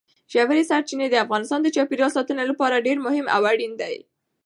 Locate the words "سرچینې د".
0.69-1.15